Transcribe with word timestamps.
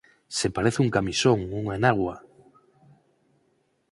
Se 0.37 0.47
parece 0.55 0.79
un 0.85 0.93
camisón, 0.95 1.39
unha 1.61 1.77
enagua... 1.79 2.15